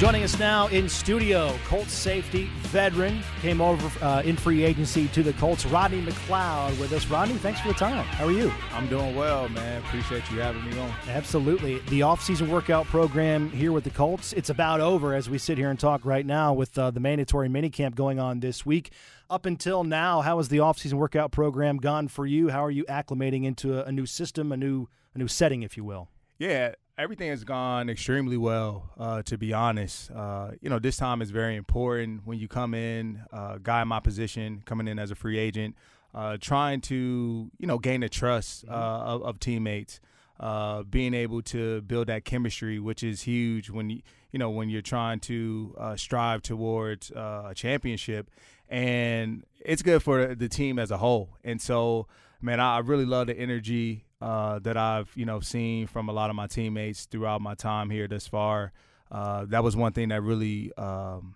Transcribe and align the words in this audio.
Joining 0.00 0.22
us 0.22 0.38
now 0.38 0.66
in 0.68 0.88
studio, 0.88 1.54
Colts 1.66 1.92
safety 1.92 2.48
veteran, 2.60 3.22
came 3.42 3.60
over 3.60 4.02
uh, 4.02 4.22
in 4.22 4.34
free 4.34 4.64
agency 4.64 5.08
to 5.08 5.22
the 5.22 5.34
Colts, 5.34 5.66
Rodney 5.66 6.00
McLeod 6.00 6.80
with 6.80 6.90
us. 6.94 7.06
Rodney, 7.08 7.34
thanks 7.34 7.60
for 7.60 7.68
the 7.68 7.74
time. 7.74 8.06
How 8.06 8.24
are 8.24 8.32
you? 8.32 8.50
I'm 8.72 8.88
doing 8.88 9.14
well, 9.14 9.50
man. 9.50 9.82
Appreciate 9.82 10.22
you 10.30 10.40
having 10.40 10.64
me 10.64 10.78
on. 10.78 10.90
Absolutely. 11.06 11.80
The 11.90 12.00
offseason 12.00 12.48
workout 12.48 12.86
program 12.86 13.50
here 13.50 13.72
with 13.72 13.84
the 13.84 13.90
Colts, 13.90 14.32
it's 14.32 14.48
about 14.48 14.80
over 14.80 15.12
as 15.12 15.28
we 15.28 15.36
sit 15.36 15.58
here 15.58 15.68
and 15.68 15.78
talk 15.78 16.06
right 16.06 16.24
now 16.24 16.54
with 16.54 16.78
uh, 16.78 16.90
the 16.90 17.00
mandatory 17.00 17.50
minicamp 17.50 17.94
going 17.94 18.18
on 18.18 18.40
this 18.40 18.64
week. 18.64 18.92
Up 19.28 19.44
until 19.44 19.84
now, 19.84 20.22
how 20.22 20.38
has 20.38 20.48
the 20.48 20.56
offseason 20.56 20.94
workout 20.94 21.30
program 21.30 21.76
gone 21.76 22.08
for 22.08 22.24
you? 22.24 22.48
How 22.48 22.64
are 22.64 22.70
you 22.70 22.86
acclimating 22.86 23.44
into 23.44 23.78
a, 23.78 23.84
a 23.84 23.92
new 23.92 24.06
system, 24.06 24.50
a 24.50 24.56
new 24.56 24.88
a 25.14 25.18
new 25.18 25.28
setting, 25.28 25.62
if 25.62 25.76
you 25.76 25.84
will? 25.84 26.08
Yeah, 26.40 26.72
everything 26.96 27.28
has 27.28 27.44
gone 27.44 27.90
extremely 27.90 28.38
well. 28.38 28.88
Uh, 28.98 29.20
to 29.24 29.36
be 29.36 29.52
honest, 29.52 30.10
uh, 30.10 30.52
you 30.62 30.70
know, 30.70 30.78
this 30.78 30.96
time 30.96 31.20
is 31.20 31.30
very 31.30 31.54
important 31.54 32.22
when 32.24 32.38
you 32.38 32.48
come 32.48 32.72
in, 32.72 33.22
uh, 33.30 33.58
guy 33.62 33.82
in 33.82 33.88
my 33.88 34.00
position, 34.00 34.62
coming 34.64 34.88
in 34.88 34.98
as 34.98 35.10
a 35.10 35.14
free 35.14 35.36
agent, 35.36 35.76
uh, 36.14 36.38
trying 36.40 36.80
to 36.80 37.50
you 37.58 37.66
know 37.66 37.76
gain 37.76 38.00
the 38.00 38.08
trust 38.08 38.64
uh, 38.66 38.72
of, 38.72 39.22
of, 39.22 39.38
teammates, 39.38 40.00
uh, 40.40 40.82
being 40.84 41.12
able 41.12 41.42
to 41.42 41.82
build 41.82 42.06
that 42.06 42.24
chemistry, 42.24 42.78
which 42.78 43.02
is 43.02 43.20
huge 43.20 43.68
when 43.68 43.90
you 43.90 44.00
you 44.32 44.38
know 44.38 44.48
when 44.48 44.70
you're 44.70 44.80
trying 44.80 45.20
to 45.20 45.76
strive 45.96 46.40
towards 46.40 47.10
a 47.10 47.52
championship, 47.54 48.30
and 48.66 49.44
it's 49.62 49.82
good 49.82 50.02
for 50.02 50.34
the 50.34 50.48
team 50.48 50.78
as 50.78 50.90
a 50.90 50.96
whole. 50.96 51.36
And 51.44 51.60
so, 51.60 52.06
man, 52.40 52.60
I 52.60 52.78
really 52.78 53.04
love 53.04 53.26
the 53.26 53.38
energy 53.38 54.06
uh, 54.20 54.58
that 54.60 54.76
I've 54.76 55.10
you 55.14 55.24
know 55.24 55.40
seen 55.40 55.86
from 55.86 56.08
a 56.08 56.12
lot 56.12 56.30
of 56.30 56.36
my 56.36 56.46
teammates 56.46 57.06
throughout 57.06 57.40
my 57.40 57.54
time 57.54 57.90
here 57.90 58.08
thus 58.08 58.26
far. 58.26 58.72
Uh, 59.10 59.44
that 59.46 59.64
was 59.64 59.76
one 59.76 59.92
thing 59.92 60.10
that 60.10 60.22
really 60.22 60.72
um, 60.76 61.34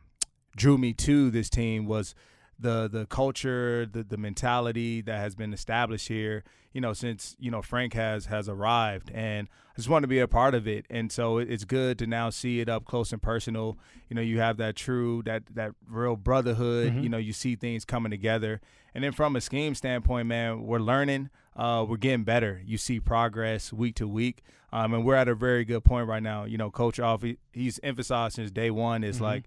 drew 0.57 0.79
me 0.79 0.93
to 0.93 1.31
this 1.31 1.51
team 1.51 1.87
was 1.87 2.15
the 2.59 2.89
the 2.89 3.07
culture, 3.07 3.87
the 3.87 4.03
the 4.03 4.17
mentality 4.17 5.01
that 5.03 5.19
has 5.19 5.35
been 5.35 5.53
established 5.53 6.09
here. 6.09 6.45
You 6.73 6.81
know, 6.81 6.93
since 6.93 7.37
you 7.39 7.51
know 7.51 7.63
Frank 7.63 7.95
has 7.95 8.27
has 8.27 8.49
arrived, 8.49 9.11
and 9.13 9.49
I 9.49 9.77
just 9.77 9.89
want 9.89 10.03
to 10.03 10.09
be 10.09 10.19
a 10.19 10.29
part 10.29 10.55
of 10.55 10.67
it. 10.67 10.87
And 10.91 11.11
so 11.11 11.39
it's 11.39 11.65
good 11.65 11.99
to 12.01 12.07
now 12.07 12.31
see 12.31 12.61
it 12.61 12.69
up 12.69 12.85
close 12.85 13.13
and 13.13 13.23
personal. 13.23 13.79
You 14.09 14.17
know, 14.17 14.23
you 14.23 14.41
have 14.41 14.57
that 14.57 14.77
true 14.77 15.23
that 15.25 15.45
that 15.55 15.73
real 15.89 16.17
brotherhood. 16.17 16.93
Mm-hmm. 16.93 17.03
You 17.03 17.09
know, 17.09 17.19
you 17.19 17.33
see 17.33 17.57
things 17.57 17.85
coming 17.85 18.11
together, 18.11 18.61
and 18.95 19.05
then 19.05 19.13
from 19.13 19.37
a 19.37 19.41
scheme 19.41 19.75
standpoint, 19.75 20.27
man, 20.27 20.63
we're 20.63 20.79
learning. 20.79 21.31
Uh, 21.57 21.87
we're 21.89 21.97
getting 21.97 22.25
better. 22.25 22.61
You 22.65 22.77
see 22.79 22.99
progress 22.99 23.73
week 23.73 23.95
to 23.97 24.09
week, 24.09 24.43
um, 24.73 24.93
and 24.93 25.05
we're 25.05 25.15
at 25.15 25.29
a 25.29 25.37
very 25.37 25.65
good 25.65 25.85
point 25.85 26.09
right 26.09 26.23
now. 26.23 26.45
You 26.45 26.59
know, 26.59 26.69
Coach 26.69 26.99
Off, 26.99 27.23
he, 27.23 27.39
he's 27.53 27.79
emphasized 27.85 28.35
since 28.35 28.51
day 28.51 28.73
one 28.73 29.05
is 29.05 29.17
mm-hmm. 29.17 29.25
like 29.25 29.45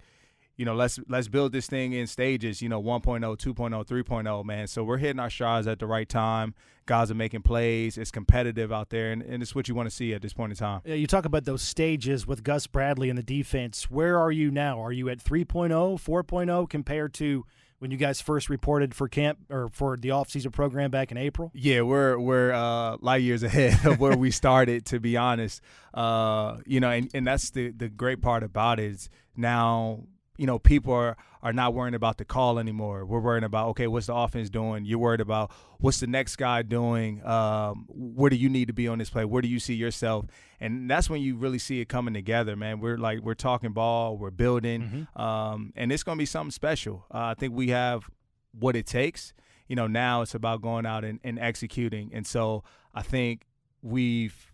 you 0.58 0.66
know, 0.66 0.74
let's 0.74 1.00
let's 1.08 1.28
build 1.28 1.52
this 1.52 1.68
thing 1.68 1.94
in 1.94 2.08
stages, 2.08 2.62
you 2.62 2.68
know, 2.68 2.82
1.0, 2.82 3.22
2.0, 3.22 3.88
3.0, 3.88 4.46
man. 4.46 4.68
So 4.68 4.84
we're 4.84 4.98
hitting 4.98 5.20
our 5.20 5.30
strides 5.30 5.68
at 5.68 5.78
the 5.80 5.86
right 5.86 6.10
time. 6.10 6.56
Guys 6.88 7.12
are 7.12 7.16
making 7.16 7.44
plays. 7.44 7.98
It's 7.98 8.12
competitive 8.12 8.72
out 8.72 8.90
there, 8.90 9.12
and, 9.12 9.22
and 9.22 9.44
it's 9.44 9.54
what 9.54 9.68
you 9.68 9.76
want 9.76 9.88
to 9.88 9.96
see 9.96 10.14
at 10.14 10.22
this 10.22 10.34
point 10.34 10.52
in 10.52 10.58
time. 10.58 10.82
Yeah, 10.84 10.96
you 10.96 11.06
talk 11.06 11.26
about 11.26 11.46
those 11.46 11.62
stages 11.62 12.26
with 12.26 12.44
Gus 12.44 12.66
Bradley 12.66 13.10
and 13.10 13.18
the 13.18 13.24
defense. 13.24 13.92
Where 13.92 14.18
are 14.18 14.32
you 14.32 14.50
now? 14.50 14.82
Are 14.84 14.92
you 14.92 15.10
at 15.10 15.20
3.0, 15.20 15.70
4.0 15.70 16.70
compared 16.70 17.14
to 17.16 17.46
when 17.80 17.92
you 17.92 17.98
guys 17.98 18.20
first 18.20 18.50
reported 18.50 18.96
for 18.96 19.08
camp 19.08 19.38
or 19.50 19.70
for 19.70 19.96
the 19.98 20.10
offseason 20.10 20.52
program 20.52 20.90
back 20.90 21.12
in 21.12 21.18
April? 21.18 21.52
Yeah, 21.54 21.82
we're 21.82 22.18
we're 22.18 22.52
uh, 22.52 22.98
light 23.02 23.22
years 23.22 23.44
ahead 23.44 23.86
of 23.86 24.00
where 24.00 24.18
we 24.18 24.32
started. 24.42 24.86
To 24.86 25.00
be 25.00 25.18
honest, 25.18 25.62
uh, 25.94 26.58
you 26.66 26.80
know, 26.80 26.90
and, 26.90 27.12
and 27.14 27.28
that's 27.28 27.52
the 27.52 27.70
the 27.70 27.90
great 27.90 28.22
part 28.22 28.42
about 28.42 28.80
it 28.80 28.92
is 28.92 29.10
now 29.36 30.04
you 30.38 30.46
know, 30.46 30.60
people 30.60 30.94
are, 30.94 31.18
are 31.42 31.52
not 31.52 31.74
worrying 31.74 31.96
about 31.96 32.18
the 32.18 32.26
call 32.26 32.60
anymore. 32.60 33.06
We're 33.06 33.20
worrying 33.20 33.44
about, 33.44 33.70
okay, 33.70 33.88
what's 33.88 34.08
the 34.08 34.16
offense 34.16 34.50
doing? 34.50 34.86
You're 34.86 35.00
worried 35.00 35.20
about 35.20 35.52
what's 35.80 36.00
the 36.00 36.08
next 36.08 36.36
guy 36.36 36.62
doing? 36.62 37.26
Um, 37.26 37.88
where 37.90 38.30
do 38.30 38.36
you 38.36 38.48
need 38.48 38.68
to 38.68 38.74
be 38.74 38.88
on 38.88 39.00
this 39.00 39.10
play? 39.10 39.26
Where 39.26 39.42
do 39.42 39.48
you 39.48 39.60
see 39.60 39.74
yourself? 39.74 40.26
And 40.60 40.90
that's 40.90 41.10
when 41.10 41.22
you 41.22 41.36
really 41.36 41.58
see 41.60 41.82
it 41.82 41.90
coming 41.90 42.14
together, 42.14 42.56
man. 42.56 42.80
We're 42.80 42.98
like, 42.98 43.22
we're 43.22 43.34
talking 43.34 43.74
ball, 43.74 44.18
we're 44.18 44.32
building, 44.32 44.82
mm-hmm. 44.82 45.22
um, 45.22 45.74
and 45.76 45.92
it's 45.92 46.04
going 46.04 46.18
to 46.18 46.22
be 46.22 46.26
something 46.28 46.52
special. 46.52 47.06
Uh, 47.12 47.18
I 47.18 47.34
think 47.34 47.54
we 47.54 47.70
have 47.70 48.10
what 48.58 48.76
it 48.76 48.86
takes. 48.86 49.34
You 49.68 49.76
know, 49.76 49.88
now 49.88 50.22
it's 50.22 50.36
about 50.36 50.62
going 50.62 50.86
out 50.86 51.04
and, 51.04 51.20
and 51.24 51.40
executing. 51.40 52.12
And 52.14 52.26
so 52.26 52.64
I 52.94 53.02
think 53.02 53.46
we've 53.82 54.52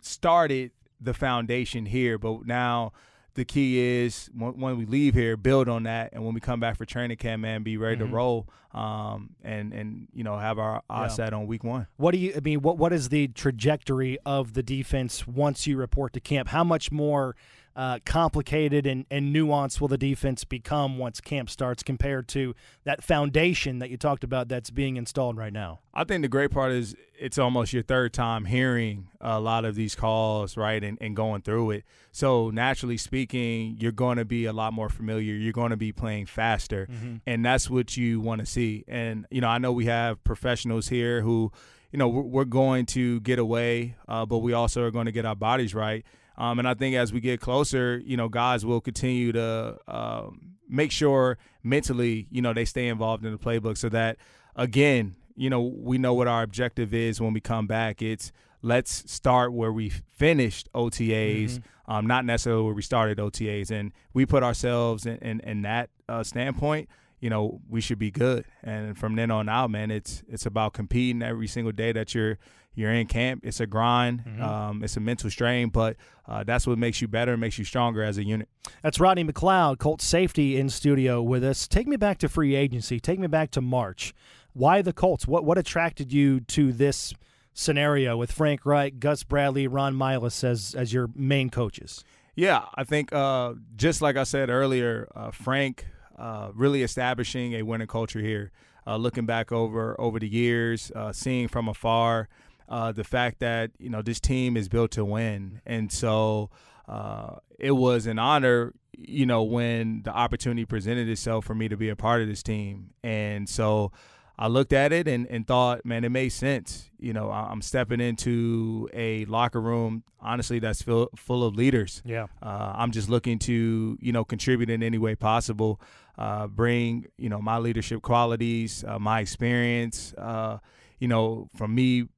started 0.00 0.72
the 1.00 1.14
foundation 1.14 1.84
here, 1.84 2.16
but 2.16 2.46
now– 2.46 2.92
the 3.36 3.44
key 3.44 3.78
is 3.78 4.28
when, 4.36 4.76
we 4.76 4.84
leave 4.84 5.14
here, 5.14 5.36
build 5.36 5.68
on 5.68 5.84
that, 5.84 6.12
and 6.12 6.24
when 6.24 6.34
we 6.34 6.40
come 6.40 6.58
back 6.58 6.76
for 6.76 6.84
training 6.84 7.16
camp, 7.18 7.42
man, 7.42 7.62
be 7.62 7.76
ready 7.76 7.96
mm-hmm. 7.96 8.10
to 8.10 8.16
roll, 8.16 8.48
um, 8.72 9.30
and 9.44 9.72
and 9.72 10.08
you 10.12 10.24
know 10.24 10.36
have 10.36 10.58
our 10.58 10.82
eyes 10.90 11.10
yeah. 11.12 11.26
set 11.26 11.32
on 11.32 11.46
week 11.46 11.62
one. 11.62 11.86
What 11.96 12.12
do 12.12 12.18
you? 12.18 12.32
I 12.36 12.40
mean, 12.40 12.62
what 12.62 12.78
what 12.78 12.92
is 12.92 13.10
the 13.10 13.28
trajectory 13.28 14.18
of 14.26 14.54
the 14.54 14.62
defense 14.62 15.26
once 15.26 15.66
you 15.66 15.76
report 15.76 16.12
to 16.14 16.20
camp? 16.20 16.48
How 16.48 16.64
much 16.64 16.90
more? 16.90 17.36
Uh, 17.76 17.98
complicated 18.06 18.86
and, 18.86 19.04
and 19.10 19.36
nuanced 19.36 19.82
will 19.82 19.88
the 19.88 19.98
defense 19.98 20.44
become 20.44 20.96
once 20.96 21.20
camp 21.20 21.50
starts 21.50 21.82
compared 21.82 22.26
to 22.26 22.54
that 22.84 23.04
foundation 23.04 23.80
that 23.80 23.90
you 23.90 23.98
talked 23.98 24.24
about 24.24 24.48
that's 24.48 24.70
being 24.70 24.96
installed 24.96 25.36
right 25.36 25.52
now? 25.52 25.80
I 25.92 26.04
think 26.04 26.22
the 26.22 26.28
great 26.28 26.50
part 26.50 26.72
is 26.72 26.96
it's 27.18 27.36
almost 27.36 27.74
your 27.74 27.82
third 27.82 28.14
time 28.14 28.46
hearing 28.46 29.08
a 29.20 29.38
lot 29.40 29.66
of 29.66 29.74
these 29.74 29.94
calls, 29.94 30.56
right, 30.56 30.82
and, 30.82 30.96
and 31.02 31.14
going 31.14 31.42
through 31.42 31.72
it. 31.72 31.84
So 32.12 32.48
naturally 32.48 32.96
speaking, 32.96 33.76
you're 33.78 33.92
going 33.92 34.16
to 34.16 34.24
be 34.24 34.46
a 34.46 34.54
lot 34.54 34.72
more 34.72 34.88
familiar. 34.88 35.34
You're 35.34 35.52
going 35.52 35.70
to 35.70 35.76
be 35.76 35.92
playing 35.92 36.26
faster, 36.26 36.86
mm-hmm. 36.86 37.16
and 37.26 37.44
that's 37.44 37.68
what 37.68 37.94
you 37.96 38.20
want 38.20 38.40
to 38.40 38.46
see. 38.46 38.84
And 38.88 39.26
you 39.30 39.42
know, 39.42 39.48
I 39.48 39.58
know 39.58 39.72
we 39.72 39.84
have 39.84 40.22
professionals 40.24 40.88
here 40.88 41.20
who, 41.20 41.52
you 41.92 41.98
know, 41.98 42.08
we're, 42.08 42.22
we're 42.22 42.44
going 42.44 42.86
to 42.86 43.20
get 43.20 43.38
away, 43.38 43.96
uh, 44.08 44.24
but 44.24 44.38
we 44.38 44.54
also 44.54 44.82
are 44.84 44.90
going 44.90 45.06
to 45.06 45.12
get 45.12 45.26
our 45.26 45.36
bodies 45.36 45.74
right. 45.74 46.06
Um, 46.38 46.58
and 46.58 46.68
I 46.68 46.74
think 46.74 46.96
as 46.96 47.12
we 47.12 47.20
get 47.20 47.40
closer, 47.40 48.00
you 48.04 48.16
know, 48.16 48.28
guys 48.28 48.64
will 48.64 48.80
continue 48.80 49.32
to 49.32 49.78
uh, 49.88 50.26
make 50.68 50.92
sure 50.92 51.38
mentally, 51.62 52.26
you 52.30 52.42
know, 52.42 52.52
they 52.52 52.64
stay 52.64 52.88
involved 52.88 53.24
in 53.24 53.32
the 53.32 53.38
playbook 53.38 53.78
so 53.78 53.88
that, 53.88 54.16
again, 54.54 55.16
you 55.34 55.50
know, 55.50 55.62
we 55.62 55.98
know 55.98 56.14
what 56.14 56.28
our 56.28 56.42
objective 56.42 56.94
is 56.94 57.20
when 57.20 57.32
we 57.32 57.40
come 57.40 57.66
back. 57.66 58.02
It's 58.02 58.32
let's 58.62 59.10
start 59.10 59.52
where 59.52 59.72
we 59.72 59.90
finished 59.90 60.68
OTAs, 60.74 61.44
mm-hmm. 61.44 61.92
um, 61.92 62.06
not 62.06 62.24
necessarily 62.24 62.64
where 62.64 62.74
we 62.74 62.82
started 62.82 63.18
OTAs. 63.18 63.70
And 63.70 63.92
we 64.12 64.26
put 64.26 64.42
ourselves 64.42 65.06
in, 65.06 65.16
in, 65.18 65.40
in 65.40 65.62
that 65.62 65.90
uh, 66.08 66.22
standpoint– 66.22 66.88
you 67.20 67.30
know 67.30 67.60
we 67.68 67.80
should 67.80 67.98
be 67.98 68.10
good. 68.10 68.44
And 68.62 68.96
from 68.96 69.16
then 69.16 69.30
on 69.30 69.48
out 69.48 69.70
man 69.70 69.90
it's 69.90 70.22
it's 70.28 70.46
about 70.46 70.72
competing 70.72 71.22
every 71.22 71.46
single 71.46 71.72
day 71.72 71.92
that 71.92 72.14
you're 72.14 72.38
you're 72.74 72.92
in 72.92 73.06
camp. 73.06 73.40
It's 73.44 73.60
a 73.60 73.66
grind. 73.66 74.24
Mm-hmm. 74.24 74.42
um, 74.42 74.84
it's 74.84 74.96
a 74.96 75.00
mental 75.00 75.30
strain 75.30 75.70
but 75.70 75.96
uh, 76.28 76.44
that's 76.44 76.66
what 76.66 76.78
makes 76.78 77.00
you 77.00 77.08
better 77.08 77.36
makes 77.36 77.58
you 77.58 77.64
stronger 77.64 78.02
as 78.02 78.18
a 78.18 78.24
unit. 78.24 78.48
That's 78.82 79.00
rodney 79.00 79.24
mcleod 79.24 79.78
colt 79.78 80.02
safety 80.02 80.56
in 80.56 80.68
studio 80.68 81.22
with 81.22 81.44
us. 81.44 81.66
Take 81.66 81.86
me 81.86 81.96
back 81.96 82.18
to 82.18 82.28
free 82.28 82.54
agency. 82.54 83.00
Take 83.00 83.18
me 83.18 83.26
back 83.26 83.50
to 83.52 83.60
march. 83.60 84.14
Why 84.52 84.82
the 84.82 84.92
colts? 84.92 85.26
What 85.26 85.44
what 85.44 85.58
attracted 85.58 86.12
you 86.12 86.40
to 86.40 86.72
this 86.72 87.14
scenario 87.58 88.18
with 88.18 88.30
frank 88.30 88.66
reich 88.66 88.98
gus 89.00 89.22
bradley 89.22 89.66
ron 89.66 89.94
milus 89.94 90.44
as 90.44 90.74
as 90.74 90.92
your 90.92 91.08
main 91.14 91.48
coaches? 91.48 92.04
Yeah 92.34 92.66
i 92.74 92.84
think 92.84 93.14
uh, 93.14 93.54
just 93.76 94.02
like 94.02 94.16
i 94.18 94.24
said 94.24 94.50
earlier 94.50 95.08
uh, 95.16 95.30
frank 95.30 95.86
uh, 96.18 96.50
really 96.54 96.82
establishing 96.82 97.54
a 97.54 97.62
winning 97.62 97.86
culture 97.86 98.20
here. 98.20 98.50
Uh, 98.86 98.96
looking 98.96 99.26
back 99.26 99.50
over 99.50 100.00
over 100.00 100.20
the 100.20 100.28
years, 100.28 100.92
uh, 100.94 101.12
seeing 101.12 101.48
from 101.48 101.68
afar 101.68 102.28
uh, 102.68 102.92
the 102.92 103.02
fact 103.04 103.40
that 103.40 103.70
you 103.78 103.90
know 103.90 104.00
this 104.00 104.20
team 104.20 104.56
is 104.56 104.68
built 104.68 104.92
to 104.92 105.04
win, 105.04 105.60
and 105.66 105.90
so 105.90 106.50
uh, 106.88 107.36
it 107.58 107.72
was 107.72 108.06
an 108.06 108.18
honor, 108.18 108.72
you 108.96 109.26
know, 109.26 109.42
when 109.42 110.02
the 110.04 110.10
opportunity 110.12 110.64
presented 110.64 111.08
itself 111.08 111.44
for 111.44 111.54
me 111.54 111.68
to 111.68 111.76
be 111.76 111.88
a 111.88 111.96
part 111.96 112.22
of 112.22 112.28
this 112.28 112.42
team, 112.42 112.90
and 113.02 113.48
so. 113.48 113.92
I 114.38 114.48
looked 114.48 114.74
at 114.74 114.92
it 114.92 115.08
and, 115.08 115.26
and 115.28 115.46
thought, 115.46 115.86
man, 115.86 116.04
it 116.04 116.10
made 116.10 116.28
sense. 116.28 116.90
You 116.98 117.14
know, 117.14 117.30
I'm 117.30 117.62
stepping 117.62 118.00
into 118.00 118.88
a 118.92 119.24
locker 119.24 119.60
room, 119.60 120.04
honestly, 120.20 120.58
that's 120.58 120.82
full, 120.82 121.08
full 121.16 121.42
of 121.42 121.56
leaders. 121.56 122.02
Yeah. 122.04 122.26
Uh, 122.42 122.74
I'm 122.76 122.90
just 122.90 123.08
looking 123.08 123.38
to, 123.40 123.96
you 123.98 124.12
know, 124.12 124.24
contribute 124.24 124.68
in 124.68 124.82
any 124.82 124.98
way 124.98 125.14
possible, 125.14 125.80
uh, 126.18 126.48
bring, 126.48 127.06
you 127.16 127.30
know, 127.30 127.40
my 127.40 127.56
leadership 127.56 128.02
qualities, 128.02 128.84
uh, 128.86 128.98
my 128.98 129.20
experience, 129.20 130.12
uh, 130.18 130.58
you 130.98 131.08
know, 131.08 131.48
from 131.56 131.74
me 131.74 132.08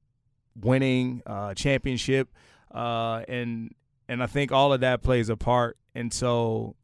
winning 0.59 1.21
a 1.25 1.31
uh, 1.31 1.53
championship. 1.53 2.29
Uh, 2.73 3.23
and, 3.29 3.73
and 4.09 4.21
I 4.21 4.27
think 4.27 4.51
all 4.51 4.73
of 4.73 4.81
that 4.81 5.03
plays 5.03 5.29
a 5.29 5.37
part. 5.37 5.77
And 5.95 6.13
so 6.13 6.75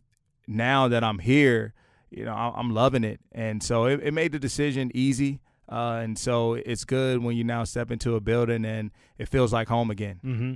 now 0.48 0.88
that 0.88 1.04
I'm 1.04 1.20
here– 1.20 1.74
you 2.16 2.24
know, 2.24 2.34
I'm 2.34 2.74
loving 2.74 3.04
it. 3.04 3.20
And 3.34 3.62
so 3.62 3.86
it, 3.86 4.00
it 4.02 4.14
made 4.14 4.32
the 4.32 4.40
decision 4.40 4.90
easy. 4.96 5.42
Uh, 5.68 6.00
and 6.02 6.18
so 6.18 6.54
it's 6.54 6.86
good 6.86 7.24
when 7.24 7.36
you 7.36 7.44
now 7.44 7.64
step 7.64 7.92
into 7.92 8.16
a 8.16 8.22
building 8.22 8.64
and 8.64 8.92
it 9.18 9.28
feels 9.28 9.52
like 9.52 9.68
home 9.68 9.92
again. 9.92 10.20
Mm-hmm. 10.24 10.54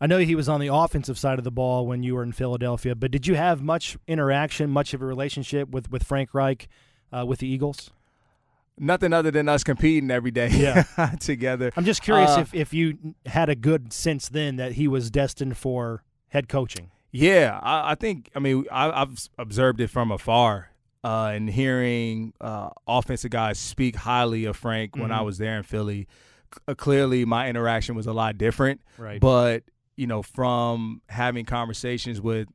I 0.00 0.06
know 0.06 0.18
he 0.18 0.34
was 0.34 0.48
on 0.48 0.60
the 0.60 0.72
offensive 0.72 1.18
side 1.18 1.38
of 1.38 1.44
the 1.44 1.50
ball 1.50 1.86
when 1.86 2.02
you 2.02 2.14
were 2.14 2.22
in 2.22 2.32
Philadelphia, 2.32 2.94
but 2.94 3.10
did 3.10 3.26
you 3.26 3.34
have 3.34 3.60
much 3.60 3.98
interaction, 4.06 4.70
much 4.70 4.94
of 4.94 5.02
a 5.02 5.04
relationship 5.04 5.68
with, 5.68 5.90
with 5.90 6.04
Frank 6.04 6.32
Reich 6.32 6.68
uh, 7.12 7.26
with 7.26 7.40
the 7.40 7.48
Eagles? 7.48 7.90
Nothing 8.78 9.12
other 9.12 9.30
than 9.30 9.48
us 9.48 9.64
competing 9.64 10.10
every 10.10 10.30
day 10.30 10.48
yeah. 10.48 10.84
together. 11.20 11.72
I'm 11.76 11.84
just 11.84 12.02
curious 12.02 12.30
uh, 12.30 12.40
if, 12.40 12.54
if 12.54 12.72
you 12.72 13.14
had 13.26 13.50
a 13.50 13.54
good 13.54 13.92
sense 13.92 14.28
then 14.28 14.56
that 14.56 14.72
he 14.72 14.88
was 14.88 15.10
destined 15.10 15.58
for 15.58 16.04
head 16.28 16.48
coaching. 16.48 16.90
Yeah, 17.10 17.58
I, 17.62 17.92
I 17.92 17.94
think, 17.96 18.30
I 18.34 18.38
mean, 18.38 18.64
I, 18.72 19.00
have 19.00 19.28
observed 19.36 19.80
it 19.80 19.90
from 19.90 20.10
afar 20.10 20.71
uh, 21.04 21.32
and 21.34 21.48
hearing 21.48 22.32
uh, 22.40 22.70
offensive 22.86 23.30
guys 23.30 23.58
speak 23.58 23.96
highly 23.96 24.44
of 24.44 24.56
Frank 24.56 24.92
mm-hmm. 24.92 25.02
when 25.02 25.12
I 25.12 25.16
mm-hmm. 25.16 25.26
was 25.26 25.38
there 25.38 25.56
in 25.56 25.62
Philly, 25.62 26.06
c- 26.54 26.74
clearly 26.74 27.24
my 27.24 27.48
interaction 27.48 27.94
was 27.94 28.06
a 28.06 28.12
lot 28.12 28.38
different. 28.38 28.80
Right. 28.98 29.20
But 29.20 29.64
you 29.96 30.06
know, 30.06 30.22
from 30.22 31.02
having 31.08 31.44
conversations 31.44 32.20
with 32.20 32.48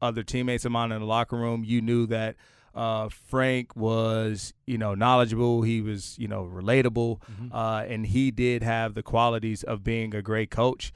other 0.00 0.22
teammates 0.22 0.64
of 0.64 0.72
mine 0.72 0.92
in 0.92 1.00
the 1.00 1.06
locker 1.06 1.36
room, 1.36 1.64
you 1.64 1.80
knew 1.80 2.06
that 2.06 2.36
uh, 2.74 3.08
Frank 3.08 3.74
was, 3.74 4.52
you 4.66 4.76
know, 4.76 4.94
knowledgeable. 4.94 5.62
He 5.62 5.80
was, 5.80 6.18
you 6.18 6.28
know, 6.28 6.44
relatable, 6.44 7.20
mm-hmm. 7.20 7.52
uh, 7.52 7.82
and 7.82 8.06
he 8.06 8.30
did 8.30 8.62
have 8.62 8.94
the 8.94 9.02
qualities 9.02 9.62
of 9.62 9.82
being 9.82 10.14
a 10.14 10.22
great 10.22 10.50
coach 10.50 10.92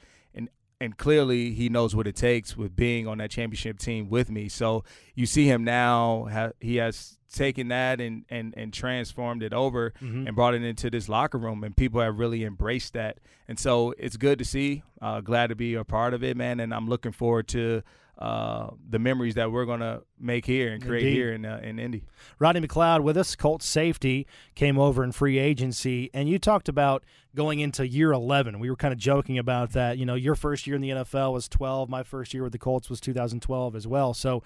and 0.81 0.97
clearly 0.97 1.53
he 1.53 1.69
knows 1.69 1.95
what 1.95 2.07
it 2.07 2.15
takes 2.15 2.57
with 2.57 2.75
being 2.75 3.07
on 3.07 3.19
that 3.19 3.29
championship 3.29 3.77
team 3.77 4.09
with 4.09 4.31
me. 4.31 4.49
So 4.49 4.83
you 5.13 5.27
see 5.27 5.45
him 5.45 5.63
now; 5.63 6.27
ha- 6.31 6.51
he 6.59 6.77
has 6.77 7.19
taken 7.31 7.67
that 7.67 8.01
and 8.01 8.25
and 8.29 8.55
and 8.57 8.73
transformed 8.73 9.43
it 9.43 9.53
over 9.53 9.91
mm-hmm. 10.01 10.25
and 10.25 10.35
brought 10.35 10.55
it 10.55 10.63
into 10.63 10.89
this 10.89 11.07
locker 11.07 11.37
room, 11.37 11.63
and 11.63 11.77
people 11.77 12.01
have 12.01 12.17
really 12.17 12.43
embraced 12.43 12.93
that. 12.93 13.19
And 13.47 13.59
so 13.59 13.93
it's 13.99 14.17
good 14.17 14.39
to 14.39 14.45
see. 14.45 14.81
Uh, 14.99 15.21
glad 15.21 15.47
to 15.47 15.55
be 15.55 15.75
a 15.75 15.83
part 15.83 16.15
of 16.15 16.23
it, 16.23 16.35
man. 16.35 16.59
And 16.59 16.73
I'm 16.73 16.87
looking 16.87 17.11
forward 17.11 17.47
to 17.49 17.83
uh, 18.21 18.69
the 18.87 18.99
memories 18.99 19.33
that 19.33 19.51
we're 19.51 19.65
going 19.65 19.79
to 19.79 20.03
make 20.19 20.45
here 20.45 20.71
and 20.71 20.85
create 20.85 21.07
Indeed. 21.07 21.15
here 21.15 21.33
in 21.33 21.43
uh, 21.43 21.59
in 21.63 21.79
Indy. 21.79 22.03
Rodney 22.37 22.61
McLeod 22.61 23.01
with 23.01 23.17
us, 23.17 23.35
Colts 23.35 23.65
safety, 23.65 24.27
came 24.53 24.77
over 24.77 25.03
in 25.03 25.11
free 25.11 25.39
agency, 25.39 26.11
and 26.13 26.29
you 26.29 26.37
talked 26.37 26.69
about 26.69 27.03
going 27.35 27.61
into 27.61 27.87
year 27.87 28.11
11. 28.11 28.59
We 28.59 28.69
were 28.69 28.75
kind 28.75 28.91
of 28.91 28.99
joking 28.99 29.39
about 29.39 29.71
that. 29.71 29.97
You 29.97 30.05
know, 30.05 30.13
your 30.13 30.35
first 30.35 30.67
year 30.67 30.75
in 30.75 30.83
the 30.83 30.89
NFL 30.89 31.33
was 31.33 31.49
12. 31.49 31.89
My 31.89 32.03
first 32.03 32.31
year 32.31 32.43
with 32.43 32.51
the 32.51 32.59
Colts 32.59 32.91
was 32.91 33.01
2012 33.01 33.75
as 33.75 33.87
well. 33.87 34.13
So 34.13 34.43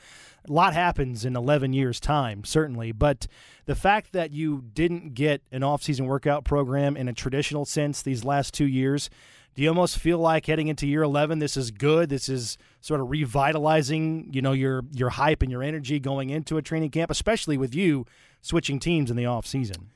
a 0.48 0.54
lot 0.54 0.74
happens 0.74 1.26
in 1.26 1.36
11 1.36 1.74
years' 1.74 2.00
time, 2.00 2.46
certainly. 2.46 2.94
But 2.94 3.28
the 3.66 3.76
fact 3.76 4.14
that 4.14 4.32
you 4.32 4.64
didn't 4.74 5.16
get 5.16 5.42
an 5.52 5.64
offseason 5.64 6.06
workout 6.06 6.46
program 6.46 6.96
in 6.96 7.10
a 7.10 7.14
traditional 7.14 7.66
sense 7.66 8.02
these 8.02 8.24
last 8.24 8.54
two 8.54 8.68
years– 8.68 9.10
do 9.56 9.64
you 9.64 9.70
almost 9.70 9.98
feel 9.98 10.18
like 10.18 10.46
heading 10.46 10.68
into 10.68 10.86
year 10.86 11.04
11 11.04 11.40
this 11.40 11.58
is 11.58 11.72
good? 11.72 12.10
This 12.10 12.30
is 12.30 12.58
sort 12.82 13.02
of 13.02 13.10
revitalizing 13.10 14.30
you 14.32 14.42
know 14.42 14.52
your 14.52 14.84
your 14.92 15.10
hype 15.10 15.42
and 15.42 15.52
your 15.52 15.64
energy 15.64 16.00
going 16.00 16.30
into 16.30 16.58
a 16.58 16.62
training 16.62 16.92
camp 16.92 17.10
especially 17.10 17.58
with 17.58 17.74
you 17.74 18.06
switching 18.42 18.80
teams 18.80 19.10
in 19.10 19.18
the 19.18 19.26
off 19.26 19.46
season? 19.46 19.90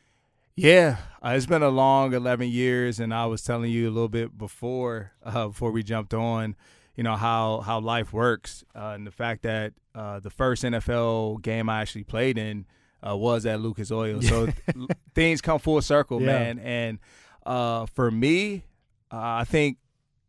Yeah 0.56 0.98
uh, 1.24 1.30
it's 1.30 1.46
been 1.46 1.64
a 1.64 1.70
long 1.70 2.14
11 2.14 2.50
years 2.50 3.00
and 3.00 3.14
i 3.14 3.26
was 3.26 3.42
telling 3.44 3.72
you 3.72 3.88
a 3.90 3.92
little 3.92 4.10
bit 4.10 4.38
before 4.38 5.14
uh, 5.24 5.48
before 5.48 5.72
we 5.72 5.84
jumped 5.84 6.14
on 6.14 6.56
you 6.96 7.04
know 7.04 7.16
how 7.16 7.62
how 7.62 7.80
life 7.80 8.12
works 8.12 8.64
uh, 8.76 8.94
and 8.96 9.08
the 9.08 9.12
fact 9.12 9.44
that 9.44 9.74
uh, 9.96 10.20
the 10.20 10.30
first 10.30 10.64
nfl 10.64 11.42
game 11.42 11.70
i 11.70 11.82
actually 11.82 12.04
played 12.04 12.38
in 12.38 12.66
uh, 13.08 13.16
was 13.16 13.46
at 13.46 13.60
lucas 13.60 13.92
oil. 13.92 14.22
So 14.22 14.48
things 15.16 15.42
come 15.42 15.60
full 15.60 15.82
circle 15.82 16.22
yeah. 16.22 16.26
man. 16.28 16.60
And 16.60 17.00
uh, 17.46 17.86
for 17.88 18.12
me 18.12 18.64
uh, 19.12 19.18
I 19.18 19.44
think 19.46 19.78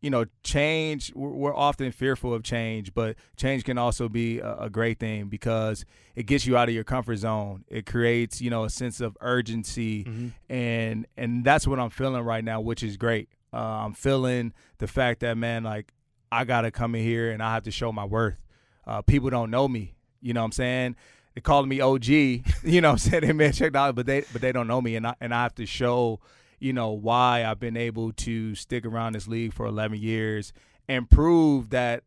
you 0.01 0.09
know, 0.09 0.25
change, 0.43 1.13
we're 1.15 1.55
often 1.55 1.93
fearful 1.93 2.33
of 2.33 2.43
change, 2.43 2.95
but 2.95 3.17
change 3.37 3.65
can 3.65 3.77
also 3.77 4.09
be 4.09 4.39
a, 4.39 4.71
great 4.71 4.99
thing 4.99 5.27
because 5.27 5.85
it 6.17 6.23
gets 6.23 6.47
you 6.47 6.57
out 6.57 6.69
of 6.69 6.75
your 6.75 6.85
comfort 6.85 7.17
zone. 7.17 7.65
It 7.69 7.85
creates, 7.85 8.41
you 8.41 8.49
know, 8.49 8.65
a 8.65 8.71
sense 8.71 9.01
of 9.03 9.17
urgency. 9.21 10.05
Mm-hmm. 10.05 10.29
And, 10.53 11.07
and 11.19 11.45
that's 11.45 11.67
what 11.67 11.79
I'm 11.79 11.91
feeling 11.91 12.23
right 12.23 12.43
now, 12.43 12.63
which 12.63 12.83
is 12.83 12.97
great. 12.97 13.29
Uh, 13.53 13.59
I'm 13.59 13.93
feeling 13.93 14.55
the 14.79 14.87
fact 14.87 15.21
that, 15.21 15.37
man, 15.37 15.65
like, 15.65 15.93
I 16.33 16.45
got 16.45 16.63
to 16.63 16.71
come 16.71 16.95
in 16.95 17.03
here 17.03 17.31
and 17.31 17.43
I 17.43 17.53
have 17.53 17.65
to 17.65 17.71
show 17.71 17.93
my 17.93 18.05
worth. 18.05 18.39
Uh, 18.87 19.03
people 19.03 19.29
don't 19.29 19.51
know 19.51 19.69
me. 19.69 19.97
You 20.23 20.33
know 20.33 20.41
what 20.41 20.47
I'm 20.47 20.53
saying? 20.53 20.97
They 21.35 21.43
call 21.43 21.67
me 21.67 21.81
OG. 21.81 22.07
You 22.63 22.81
know 22.81 22.89
what 22.89 22.93
I'm 22.93 22.99
saying? 22.99 23.27
They 23.27 23.33
may 23.33 23.53
check 23.53 23.75
out, 23.75 23.97
but 23.97 24.07
they, 24.07 24.25
but 24.33 24.41
they 24.41 24.53
don't 24.53 24.67
know 24.67 24.81
me. 24.81 24.97
And 24.97 25.07
I, 25.07 25.15
and 25.21 25.35
I 25.35 25.43
have 25.43 25.55
to 25.57 25.67
show– 25.67 26.21
you 26.61 26.75
know, 26.75 26.91
why 26.91 27.45
I've 27.45 27.59
been 27.59 27.77
able 27.77 28.13
to 28.13 28.55
stick 28.55 28.85
around 28.85 29.15
this 29.15 29.27
league 29.27 29.53
for 29.53 29.67
11 29.67 29.99
years 29.99 30.53
and 30.89 31.09
prove 31.09 31.71
that 31.71 32.05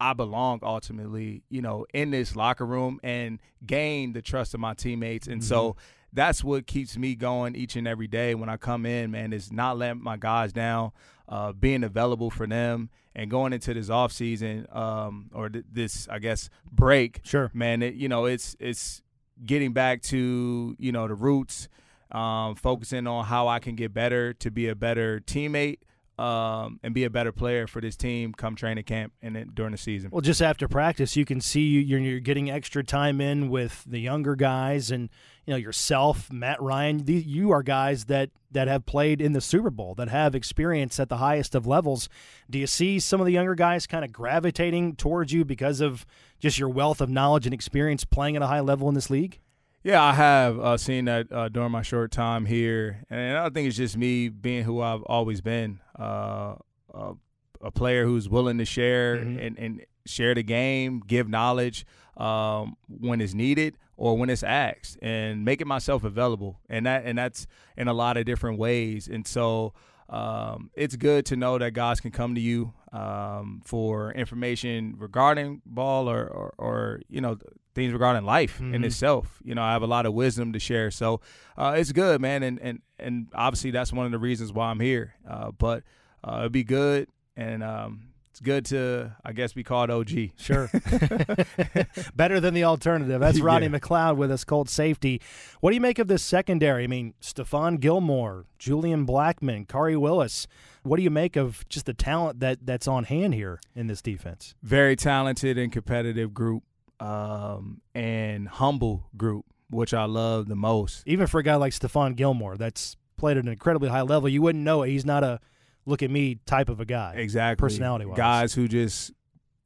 I 0.00 0.12
belong 0.12 0.58
ultimately, 0.62 1.44
you 1.48 1.62
know, 1.62 1.86
in 1.94 2.10
this 2.10 2.34
locker 2.34 2.66
room 2.66 2.98
and 3.04 3.38
gain 3.64 4.12
the 4.12 4.20
trust 4.20 4.52
of 4.52 4.60
my 4.60 4.74
teammates. 4.74 5.28
And 5.28 5.40
mm-hmm. 5.40 5.48
so 5.48 5.76
that's 6.12 6.42
what 6.42 6.66
keeps 6.66 6.98
me 6.98 7.14
going 7.14 7.54
each 7.54 7.76
and 7.76 7.86
every 7.86 8.08
day 8.08 8.34
when 8.34 8.48
I 8.48 8.56
come 8.56 8.84
in, 8.84 9.12
man, 9.12 9.32
is 9.32 9.52
not 9.52 9.78
letting 9.78 10.02
my 10.02 10.16
guys 10.16 10.52
down, 10.52 10.90
uh, 11.28 11.52
being 11.52 11.84
available 11.84 12.30
for 12.30 12.48
them 12.48 12.90
and 13.14 13.30
going 13.30 13.52
into 13.52 13.72
this 13.72 13.88
off 13.88 14.10
season 14.10 14.66
um, 14.72 15.30
or 15.32 15.48
th- 15.48 15.64
this, 15.70 16.08
I 16.08 16.18
guess, 16.18 16.50
break. 16.70 17.20
Sure. 17.22 17.52
Man, 17.54 17.82
it, 17.82 17.94
you 17.94 18.08
know, 18.08 18.24
it's, 18.24 18.56
it's 18.58 19.02
getting 19.46 19.72
back 19.72 20.02
to, 20.02 20.74
you 20.78 20.90
know, 20.90 21.06
the 21.06 21.14
roots– 21.14 21.68
um, 22.12 22.54
focusing 22.54 23.06
on 23.06 23.24
how 23.24 23.48
I 23.48 23.58
can 23.58 23.74
get 23.74 23.92
better 23.92 24.32
to 24.34 24.50
be 24.50 24.68
a 24.68 24.74
better 24.74 25.20
teammate 25.20 25.78
um, 26.18 26.78
and 26.82 26.94
be 26.94 27.04
a 27.04 27.10
better 27.10 27.32
player 27.32 27.66
for 27.66 27.80
this 27.80 27.96
team 27.96 28.32
come 28.32 28.54
training 28.54 28.84
camp 28.84 29.12
and 29.22 29.34
then 29.34 29.50
during 29.54 29.72
the 29.72 29.78
season. 29.78 30.10
Well, 30.12 30.20
just 30.20 30.42
after 30.42 30.68
practice, 30.68 31.16
you 31.16 31.24
can 31.24 31.40
see 31.40 31.80
you're, 31.80 31.98
you're 32.00 32.20
getting 32.20 32.50
extra 32.50 32.84
time 32.84 33.20
in 33.20 33.48
with 33.48 33.82
the 33.86 33.98
younger 33.98 34.36
guys 34.36 34.90
and 34.90 35.08
you 35.46 35.52
know 35.52 35.56
yourself, 35.56 36.30
Matt 36.30 36.60
Ryan. 36.62 37.02
you 37.06 37.50
are 37.50 37.62
guys 37.62 38.04
that 38.04 38.30
that 38.52 38.68
have 38.68 38.84
played 38.84 39.20
in 39.20 39.32
the 39.32 39.40
Super 39.40 39.70
Bowl 39.70 39.94
that 39.94 40.08
have 40.08 40.34
experience 40.34 41.00
at 41.00 41.08
the 41.08 41.16
highest 41.16 41.54
of 41.54 41.66
levels. 41.66 42.08
Do 42.48 42.58
you 42.58 42.66
see 42.66 43.00
some 43.00 43.20
of 43.20 43.26
the 43.26 43.32
younger 43.32 43.54
guys 43.54 43.86
kind 43.86 44.04
of 44.04 44.12
gravitating 44.12 44.96
towards 44.96 45.32
you 45.32 45.44
because 45.44 45.80
of 45.80 46.06
just 46.38 46.58
your 46.58 46.68
wealth 46.68 47.00
of 47.00 47.08
knowledge 47.08 47.46
and 47.46 47.54
experience 47.54 48.04
playing 48.04 48.36
at 48.36 48.42
a 48.42 48.46
high 48.46 48.60
level 48.60 48.88
in 48.88 48.94
this 48.94 49.10
league? 49.10 49.40
Yeah, 49.84 50.00
I 50.00 50.12
have 50.12 50.60
uh, 50.60 50.76
seen 50.76 51.06
that 51.06 51.32
uh, 51.32 51.48
during 51.48 51.72
my 51.72 51.82
short 51.82 52.12
time 52.12 52.46
here, 52.46 53.04
and 53.10 53.36
I 53.36 53.48
think 53.50 53.66
it's 53.66 53.76
just 53.76 53.96
me 53.96 54.28
being 54.28 54.62
who 54.62 54.80
I've 54.80 55.02
always 55.02 55.40
been, 55.40 55.80
uh, 55.98 56.54
a 56.94 57.70
player 57.74 58.04
who's 58.04 58.28
willing 58.28 58.58
to 58.58 58.64
share 58.64 59.16
mm-hmm. 59.16 59.38
and, 59.38 59.58
and, 59.58 59.86
share 60.04 60.34
the 60.34 60.42
game, 60.42 61.00
give 61.06 61.28
knowledge 61.28 61.86
um, 62.16 62.76
when 62.88 63.20
it's 63.20 63.34
needed 63.34 63.78
or 63.96 64.18
when 64.18 64.30
it's 64.30 64.42
asked, 64.42 64.98
and 65.00 65.44
making 65.44 65.68
myself 65.68 66.02
available, 66.02 66.58
and 66.68 66.86
that 66.86 67.04
and 67.04 67.16
that's 67.16 67.46
in 67.76 67.86
a 67.86 67.92
lot 67.92 68.16
of 68.16 68.24
different 68.24 68.58
ways, 68.58 69.08
and 69.08 69.26
so. 69.26 69.72
Um, 70.12 70.70
it's 70.74 70.94
good 70.94 71.24
to 71.26 71.36
know 71.36 71.56
that 71.56 71.72
guys 71.72 71.98
can 71.98 72.10
come 72.10 72.34
to 72.34 72.40
you 72.40 72.74
um, 72.92 73.62
for 73.64 74.12
information 74.12 74.94
regarding 74.98 75.62
ball 75.64 76.06
or, 76.08 76.26
or, 76.26 76.54
or, 76.58 77.00
you 77.08 77.22
know 77.22 77.38
things 77.74 77.94
regarding 77.94 78.26
life 78.26 78.56
mm-hmm. 78.56 78.74
in 78.74 78.84
itself. 78.84 79.40
You 79.42 79.54
know, 79.54 79.62
I 79.62 79.72
have 79.72 79.80
a 79.80 79.86
lot 79.86 80.04
of 80.04 80.12
wisdom 80.12 80.52
to 80.52 80.58
share, 80.58 80.90
so 80.90 81.22
uh, 81.56 81.74
it's 81.78 81.92
good, 81.92 82.20
man. 82.20 82.42
And 82.42 82.58
and 82.60 82.82
and 82.98 83.28
obviously 83.34 83.70
that's 83.70 83.92
one 83.92 84.04
of 84.04 84.12
the 84.12 84.18
reasons 84.18 84.52
why 84.52 84.70
I'm 84.70 84.80
here. 84.80 85.14
Uh, 85.26 85.52
but 85.52 85.82
uh, 86.22 86.40
it'd 86.40 86.52
be 86.52 86.64
good, 86.64 87.08
and 87.34 87.62
um, 87.62 88.11
it's 88.32 88.40
good 88.40 88.64
to, 88.66 89.14
I 89.22 89.32
guess, 89.32 89.52
be 89.52 89.62
called 89.62 89.90
OG. 89.90 90.08
Sure, 90.38 90.70
better 92.16 92.40
than 92.40 92.54
the 92.54 92.64
alternative. 92.64 93.20
That's 93.20 93.40
Rodney 93.42 93.66
yeah. 93.66 93.78
McLeod 93.78 94.16
with 94.16 94.32
us, 94.32 94.42
Colt 94.42 94.70
safety. 94.70 95.20
What 95.60 95.70
do 95.70 95.74
you 95.74 95.82
make 95.82 95.98
of 95.98 96.08
this 96.08 96.22
secondary? 96.22 96.84
I 96.84 96.86
mean, 96.86 97.12
Stephon 97.20 97.78
Gilmore, 97.78 98.46
Julian 98.58 99.06
Blackmon, 99.06 99.66
Khari 99.66 100.00
Willis. 100.00 100.46
What 100.82 100.96
do 100.96 101.02
you 101.02 101.10
make 101.10 101.36
of 101.36 101.68
just 101.68 101.84
the 101.84 101.92
talent 101.92 102.40
that 102.40 102.64
that's 102.64 102.88
on 102.88 103.04
hand 103.04 103.34
here 103.34 103.60
in 103.76 103.86
this 103.86 104.00
defense? 104.00 104.54
Very 104.62 104.96
talented 104.96 105.58
and 105.58 105.70
competitive 105.70 106.32
group 106.32 106.62
um, 107.00 107.82
and 107.94 108.48
humble 108.48 109.10
group, 109.14 109.44
which 109.68 109.92
I 109.92 110.06
love 110.06 110.48
the 110.48 110.56
most. 110.56 111.02
Even 111.04 111.26
for 111.26 111.38
a 111.38 111.42
guy 111.42 111.56
like 111.56 111.74
Stephon 111.74 112.16
Gilmore, 112.16 112.56
that's 112.56 112.96
played 113.18 113.36
at 113.36 113.44
an 113.44 113.50
incredibly 113.50 113.90
high 113.90 114.00
level, 114.00 114.26
you 114.26 114.40
wouldn't 114.40 114.64
know 114.64 114.84
it. 114.84 114.88
He's 114.88 115.04
not 115.04 115.22
a 115.22 115.38
look 115.86 116.02
at 116.02 116.10
me 116.10 116.38
type 116.46 116.68
of 116.68 116.80
a 116.80 116.84
guy. 116.84 117.14
Exactly. 117.16 117.60
Personality 117.60 118.06
wise. 118.06 118.16
Guys 118.16 118.54
who 118.54 118.68
just 118.68 119.12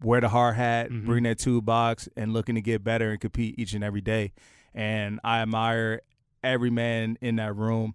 wear 0.02 0.20
the 0.20 0.28
hard 0.28 0.56
hat, 0.56 0.90
mm-hmm. 0.90 1.06
bring 1.06 1.24
that 1.24 1.38
toolbox, 1.38 2.08
and 2.16 2.32
looking 2.32 2.54
to 2.54 2.60
get 2.60 2.84
better 2.84 3.10
and 3.10 3.20
compete 3.20 3.54
each 3.58 3.72
and 3.72 3.82
every 3.82 4.00
day. 4.00 4.32
And 4.74 5.20
I 5.24 5.40
admire 5.40 6.02
every 6.44 6.70
man 6.70 7.18
in 7.20 7.36
that 7.36 7.56
room 7.56 7.94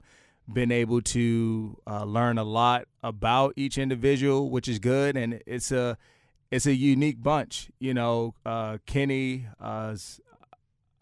been 0.52 0.72
able 0.72 1.02
to 1.02 1.78
uh, 1.88 2.04
learn 2.04 2.38
a 2.38 2.44
lot 2.44 2.86
about 3.04 3.54
each 3.56 3.78
individual, 3.78 4.50
which 4.50 4.68
is 4.68 4.80
good. 4.80 5.16
And 5.16 5.42
it's 5.46 5.72
a 5.72 5.98
it's 6.50 6.66
a 6.66 6.76
unique 6.76 7.22
bunch. 7.22 7.70
You 7.80 7.94
know, 7.94 8.36
uh, 8.46 8.80
Kenny, 8.86 9.48
uh, 9.60 9.96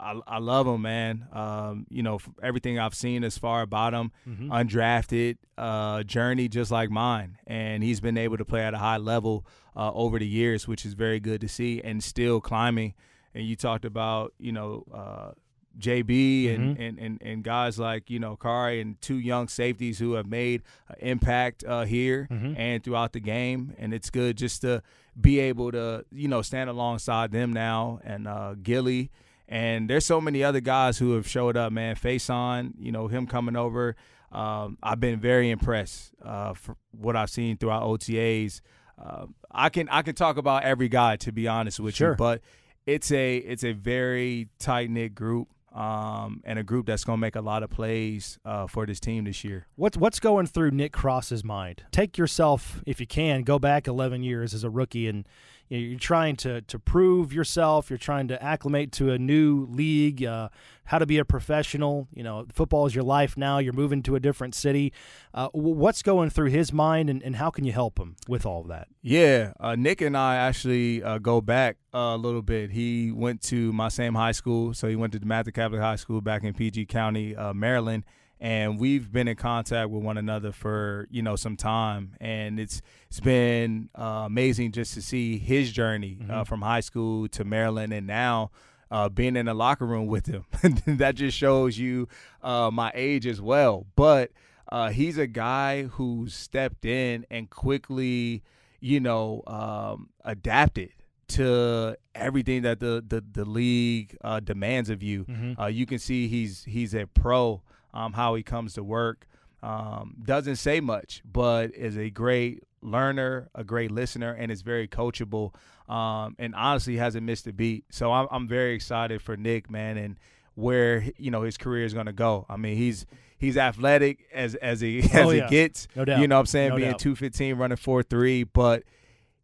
I, 0.00 0.20
I 0.26 0.38
love 0.38 0.66
him, 0.66 0.82
man. 0.82 1.26
Um, 1.32 1.86
you 1.90 2.02
know, 2.02 2.18
everything 2.42 2.78
I've 2.78 2.94
seen 2.94 3.22
as 3.24 3.36
far 3.38 3.60
about 3.62 3.92
him, 3.92 4.12
Mhm. 4.28 4.48
undrafted, 4.48 5.36
uh, 5.58 6.02
journey 6.04 6.48
just 6.48 6.70
like 6.70 6.90
mine, 6.90 7.36
and 7.46 7.82
he's 7.82 8.00
been 8.00 8.16
able 8.16 8.36
to 8.38 8.44
play 8.44 8.62
at 8.64 8.72
a 8.74 8.78
high 8.78 8.96
level 8.98 9.44
uh, 9.76 9.92
over 9.92 10.18
the 10.18 10.26
years, 10.26 10.66
which 10.66 10.84
is 10.84 10.94
very 10.94 11.20
good 11.20 11.40
to 11.40 11.48
see, 11.48 11.80
and 11.82 12.02
still 12.02 12.40
climbing. 12.40 12.94
And 13.34 13.46
you 13.46 13.54
talked 13.56 13.84
about, 13.84 14.32
you 14.38 14.52
know, 14.52 14.84
uh, 14.92 15.30
JB 15.78 16.48
and, 16.52 16.76
Mhm. 16.76 16.80
and, 16.88 16.98
and, 16.98 17.22
and 17.22 17.44
guys 17.44 17.78
like, 17.78 18.10
you 18.10 18.18
know, 18.18 18.36
Khari 18.36 18.80
and 18.80 19.00
two 19.00 19.18
young 19.18 19.46
safeties 19.48 19.98
who 20.00 20.14
have 20.14 20.26
made 20.26 20.62
an 20.88 20.96
impact 20.98 21.62
uh, 21.64 21.84
here 21.84 22.26
Mhm. 22.30 22.58
and 22.58 22.82
throughout 22.82 23.12
the 23.12 23.20
game. 23.20 23.72
And 23.78 23.94
it's 23.94 24.10
good 24.10 24.36
just 24.36 24.62
to 24.62 24.82
be 25.18 25.38
able 25.38 25.70
to, 25.72 26.04
you 26.10 26.26
know, 26.26 26.42
stand 26.42 26.68
alongside 26.68 27.30
them 27.30 27.52
now 27.52 28.00
and 28.04 28.26
uh, 28.26 28.54
Gilly. 28.60 29.10
And 29.50 29.90
there's 29.90 30.06
so 30.06 30.20
many 30.20 30.44
other 30.44 30.60
guys 30.60 30.96
who 30.98 31.14
have 31.16 31.28
showed 31.28 31.56
up, 31.56 31.72
man. 31.72 31.96
Facyson, 31.96 32.72
you 32.78 32.92
know, 32.92 33.08
him 33.08 33.26
coming 33.26 33.56
over. 33.56 33.96
Um, 34.30 34.78
I've 34.80 35.00
been 35.00 35.18
very 35.18 35.50
impressed 35.50 36.12
uh, 36.24 36.54
for 36.54 36.76
what 36.92 37.16
I've 37.16 37.30
seen 37.30 37.56
throughout 37.56 37.82
OTAs. 37.82 38.60
Uh, 38.96 39.26
I 39.50 39.68
can 39.68 39.88
I 39.88 40.02
can 40.02 40.14
talk 40.14 40.36
about 40.36 40.62
every 40.62 40.88
guy 40.88 41.16
to 41.16 41.32
be 41.32 41.48
honest 41.48 41.80
with 41.80 41.96
Sure. 41.96 42.10
you, 42.10 42.14
but 42.16 42.40
it's 42.86 43.10
a 43.10 43.38
it's 43.38 43.64
a 43.64 43.72
very 43.72 44.48
tight 44.60 44.88
knit 44.88 45.16
group 45.16 45.48
um, 45.74 46.42
and 46.44 46.58
a 46.58 46.62
group 46.62 46.86
that's 46.86 47.02
going 47.02 47.16
to 47.16 47.20
make 47.20 47.34
a 47.34 47.40
lot 47.40 47.62
of 47.64 47.70
plays 47.70 48.38
uh, 48.44 48.66
for 48.68 48.86
this 48.86 49.00
team 49.00 49.24
this 49.24 49.42
year. 49.42 49.66
What's 49.74 49.96
what's 49.96 50.20
going 50.20 50.46
through 50.46 50.70
Nick 50.72 50.92
Cross's 50.92 51.42
mind? 51.42 51.82
Take 51.90 52.16
yourself, 52.18 52.82
if 52.86 53.00
you 53.00 53.06
can, 53.06 53.42
go 53.42 53.58
back 53.58 53.88
11 53.88 54.22
years 54.22 54.54
as 54.54 54.62
a 54.62 54.70
rookie, 54.70 55.08
and 55.08 55.26
you 55.70 55.78
know, 55.78 55.86
you're 55.90 55.98
trying 55.98 56.36
to 56.36 56.60
to 56.62 56.78
prove 56.78 57.32
yourself. 57.32 57.88
You're 57.88 57.98
trying 57.98 58.28
to 58.28 58.42
acclimate 58.42 58.90
to 58.92 59.12
a 59.12 59.18
new 59.18 59.66
league, 59.70 60.24
uh, 60.24 60.48
how 60.84 60.98
to 60.98 61.06
be 61.06 61.18
a 61.18 61.24
professional. 61.24 62.08
You 62.12 62.24
know, 62.24 62.44
football 62.52 62.86
is 62.86 62.94
your 62.94 63.04
life 63.04 63.36
now. 63.36 63.58
You're 63.58 63.72
moving 63.72 64.02
to 64.02 64.16
a 64.16 64.20
different 64.20 64.54
city. 64.54 64.92
Uh, 65.32 65.48
what's 65.52 66.02
going 66.02 66.30
through 66.30 66.50
his 66.50 66.72
mind, 66.72 67.08
and, 67.08 67.22
and 67.22 67.36
how 67.36 67.50
can 67.50 67.64
you 67.64 67.72
help 67.72 67.98
him 67.98 68.16
with 68.28 68.44
all 68.44 68.62
of 68.62 68.68
that? 68.68 68.88
Yeah, 69.00 69.52
uh, 69.60 69.76
Nick 69.76 70.00
and 70.00 70.16
I 70.16 70.36
actually 70.36 71.04
uh, 71.04 71.18
go 71.18 71.40
back 71.40 71.76
a 71.92 72.16
little 72.16 72.42
bit. 72.42 72.72
He 72.72 73.12
went 73.12 73.40
to 73.42 73.72
my 73.72 73.88
same 73.88 74.16
high 74.16 74.32
school, 74.32 74.74
so 74.74 74.88
he 74.88 74.96
went 74.96 75.12
to 75.12 75.20
DeMatha 75.20 75.54
Catholic 75.54 75.80
High 75.80 75.96
School 75.96 76.20
back 76.20 76.42
in 76.42 76.52
PG 76.52 76.86
County, 76.86 77.36
uh, 77.36 77.54
Maryland, 77.54 78.04
and 78.40 78.80
we've 78.80 79.12
been 79.12 79.28
in 79.28 79.36
contact 79.36 79.90
with 79.90 80.02
one 80.02 80.16
another 80.18 80.50
for 80.52 81.06
you 81.10 81.22
know 81.22 81.36
some 81.36 81.56
time, 81.56 82.14
and 82.20 82.58
it's 82.58 82.80
it's 83.08 83.20
been 83.20 83.88
uh, 83.98 84.24
amazing 84.26 84.72
just 84.72 84.94
to 84.94 85.02
see 85.02 85.38
his 85.38 85.70
journey 85.72 86.18
uh, 86.28 86.42
Mhm. 86.42 86.46
from 86.46 86.62
high 86.62 86.80
school 86.80 87.28
to 87.28 87.44
Maryland, 87.44 87.92
and 87.92 88.06
now. 88.06 88.50
Uh, 88.92 89.08
being 89.08 89.36
in 89.36 89.46
the 89.46 89.54
locker 89.54 89.86
room 89.86 90.08
with 90.08 90.26
him, 90.26 90.44
that 90.98 91.14
just 91.14 91.38
shows 91.38 91.78
you 91.78 92.08
uh, 92.42 92.68
my 92.72 92.90
age 92.92 93.24
as 93.24 93.40
well. 93.40 93.86
But 93.94 94.32
uh, 94.72 94.88
he's 94.90 95.16
a 95.16 95.28
guy 95.28 95.84
who 95.84 96.26
stepped 96.28 96.84
in 96.84 97.24
and 97.30 97.48
quickly 97.48 98.42
you 98.80 98.98
know, 98.98 99.44
um, 99.46 100.08
adapted 100.24 100.90
to 101.28 101.96
everything 102.16 102.62
that 102.62 102.80
the 102.80 103.04
the, 103.06 103.22
the 103.32 103.44
league 103.44 104.16
uh, 104.24 104.40
demands 104.40 104.90
of 104.90 105.02
you. 105.04 105.24
Mm-hmm. 105.24 105.60
Uh, 105.60 105.66
you 105.68 105.86
can 105.86 106.00
see 106.00 106.26
he's 106.26 106.64
he's 106.64 106.92
a 106.92 107.06
pro. 107.06 107.62
Um, 107.92 108.12
how 108.12 108.34
he 108.34 108.42
comes 108.42 108.74
to 108.74 108.84
work 108.84 109.26
um, 109.62 110.16
doesn't 110.24 110.56
say 110.56 110.80
much, 110.80 111.22
but 111.24 111.74
is 111.74 111.96
a 111.96 112.10
great 112.10 112.62
learner, 112.82 113.50
a 113.54 113.64
great 113.64 113.90
listener, 113.90 114.32
and 114.32 114.50
is 114.50 114.62
very 114.62 114.88
coachable. 114.88 115.54
Um, 115.88 116.36
and 116.38 116.54
honestly, 116.54 116.96
hasn't 116.96 117.26
missed 117.26 117.46
a 117.46 117.52
beat. 117.52 117.84
So 117.90 118.12
I'm 118.12 118.28
I'm 118.30 118.48
very 118.48 118.74
excited 118.74 119.20
for 119.22 119.36
Nick, 119.36 119.70
man, 119.70 119.96
and 119.96 120.18
where 120.54 121.04
you 121.16 121.30
know 121.30 121.42
his 121.42 121.56
career 121.58 121.84
is 121.84 121.94
going 121.94 122.06
to 122.06 122.12
go. 122.12 122.46
I 122.48 122.56
mean, 122.56 122.76
he's 122.76 123.06
he's 123.38 123.56
athletic 123.56 124.20
as 124.32 124.54
as 124.56 124.80
he 124.80 125.00
as 125.12 125.14
Oh, 125.14 125.30
he 125.30 125.40
gets. 125.48 125.88
No 125.96 126.04
doubt. 126.04 126.20
You 126.20 126.28
know 126.28 126.36
what 126.36 126.40
I'm 126.40 126.46
saying? 126.46 126.70
No 126.70 126.76
Being 126.76 126.90
doubt. 126.92 127.00
215, 127.00 127.56
running 127.56 127.76
four 127.76 128.02
three, 128.02 128.44
but 128.44 128.84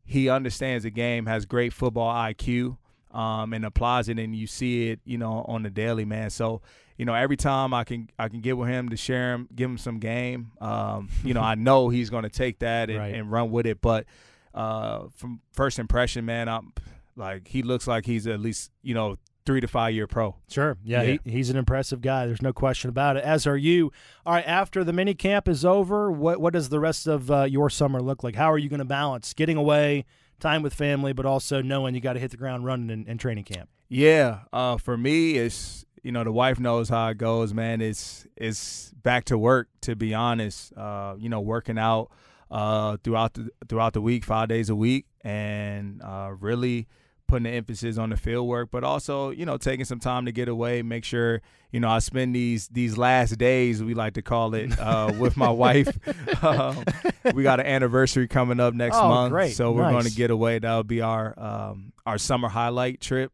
he 0.04 0.28
understands 0.28 0.84
the 0.84 0.90
game, 0.90 1.26
has 1.26 1.46
great 1.46 1.72
football 1.72 2.14
IQ, 2.14 2.76
um, 3.12 3.52
and 3.52 3.64
applies 3.64 4.08
it, 4.08 4.18
and 4.18 4.34
you 4.34 4.46
see 4.46 4.90
it, 4.90 5.00
you 5.04 5.18
know, 5.18 5.44
on 5.48 5.62
the 5.62 5.70
daily, 5.70 6.04
man. 6.04 6.30
So, 6.30 6.60
you 6.98 7.04
know, 7.04 7.14
every 7.14 7.36
time 7.36 7.72
I 7.74 7.84
can 7.84 8.08
I 8.18 8.28
can 8.28 8.40
get 8.40 8.56
with 8.56 8.68
him 8.68 8.88
to 8.90 8.96
share 8.96 9.32
him, 9.34 9.48
give 9.54 9.70
him 9.70 9.78
some 9.78 9.98
game, 9.98 10.52
um, 10.60 11.08
you 11.24 11.34
know, 11.34 11.40
I 11.42 11.54
know 11.66 11.88
he's 11.88 12.10
going 12.10 12.24
to 12.24 12.30
take 12.30 12.58
that 12.60 12.90
and, 12.90 12.98
Right. 12.98 13.14
and 13.14 13.30
run 13.30 13.50
with 13.50 13.66
it. 13.66 13.80
But 13.80 14.06
uh, 14.54 15.08
from 15.16 15.40
first 15.52 15.78
impression, 15.78 16.24
man, 16.24 16.48
I'm 16.48 16.72
like 17.16 17.48
he 17.48 17.62
looks 17.62 17.86
like 17.86 18.06
he's 18.06 18.26
at 18.26 18.40
least 18.40 18.70
you 18.82 18.94
know 18.94 19.16
three 19.46 19.60
to 19.60 19.68
five 19.68 19.94
year 19.94 20.06
pro. 20.06 20.34
Sure. 20.48 20.76
Yeah, 20.82 21.02
Yeah. 21.02 21.18
He, 21.24 21.30
he's 21.30 21.50
an 21.50 21.56
impressive 21.56 22.00
guy. 22.00 22.26
There's 22.26 22.42
no 22.42 22.52
question 22.52 22.90
about 22.90 23.16
it. 23.16 23.22
As 23.24 23.46
are 23.46 23.56
you. 23.56 23.92
All 24.26 24.32
right. 24.34 24.44
After 24.46 24.82
the 24.82 24.92
mini 24.92 25.14
camp 25.14 25.46
is 25.48 25.64
over, 25.64 26.10
what 26.10 26.40
what 26.40 26.52
does 26.52 26.68
the 26.68 26.80
rest 26.80 27.06
of 27.06 27.30
uh, 27.30 27.44
your 27.44 27.70
summer 27.70 28.00
look 28.02 28.24
like? 28.24 28.34
How 28.34 28.50
are 28.52 28.58
you 28.58 28.68
going 28.68 28.80
to 28.80 28.84
balance 28.84 29.32
getting 29.34 29.56
away, 29.56 30.04
time 30.40 30.62
with 30.62 30.74
family, 30.74 31.12
but 31.12 31.26
also 31.26 31.62
knowing 31.62 31.94
you 31.94 32.00
got 32.00 32.14
to 32.14 32.20
hit 32.20 32.30
the 32.30 32.36
ground 32.36 32.64
running 32.64 32.90
in, 32.90 33.06
in 33.06 33.18
training 33.18 33.44
camp? 33.44 33.68
Yeah, 33.88 34.40
uh, 34.52 34.78
for 34.78 34.96
me, 34.96 35.36
it's 35.36 35.84
you 36.02 36.12
know 36.12 36.24
the 36.24 36.32
wife 36.32 36.58
knows 36.58 36.88
how 36.88 37.08
it 37.08 37.18
goes, 37.18 37.54
man. 37.54 37.80
It's 37.80 38.26
it's 38.36 38.92
back 39.02 39.24
to 39.26 39.38
work. 39.38 39.68
To 39.82 39.96
be 39.96 40.14
honest, 40.14 40.76
uh, 40.76 41.14
you 41.18 41.28
know, 41.28 41.40
working 41.40 41.78
out 41.78 42.10
uh, 42.50 42.96
throughout 43.02 43.34
the 43.34 43.50
throughout 43.68 43.92
the 43.92 44.00
week, 44.00 44.24
five 44.24 44.48
days 44.48 44.70
a 44.70 44.74
week, 44.74 45.06
and 45.22 46.02
uh, 46.02 46.32
really 46.38 46.88
putting 47.26 47.44
the 47.44 47.50
emphasis 47.50 47.98
on 47.98 48.10
the 48.10 48.16
field 48.16 48.46
work, 48.46 48.70
but 48.70 48.84
also 48.84 49.30
you 49.30 49.44
know 49.46 49.56
taking 49.56 49.84
some 49.84 49.98
time 50.00 50.26
to 50.26 50.32
get 50.32 50.48
away, 50.48 50.82
make 50.82 51.04
sure 51.04 51.40
you 51.72 51.80
know 51.80 51.88
I 51.88 51.98
spend 51.98 52.34
these 52.34 52.68
these 52.68 52.96
last 52.96 53.36
days 53.38 53.82
we 53.82 53.94
like 53.94 54.14
to 54.14 54.22
call 54.22 54.54
it 54.54 54.78
uh, 54.78 55.12
with 55.18 55.36
my 55.36 55.50
wife. 55.50 55.88
um, 56.44 56.84
we 57.34 57.42
got 57.42 57.60
an 57.60 57.66
anniversary 57.66 58.28
coming 58.28 58.60
up 58.60 58.74
next 58.74 58.96
Oh, 58.96 59.08
month, 59.08 59.32
great. 59.32 59.54
so 59.54 59.72
we're 59.72 59.82
Nice. 59.82 59.92
going 59.92 60.04
to 60.04 60.14
get 60.14 60.30
away. 60.30 60.58
That'll 60.58 60.82
be 60.84 61.00
our 61.00 61.34
um, 61.38 61.92
our 62.06 62.18
summer 62.18 62.48
highlight 62.48 63.00
trip. 63.00 63.32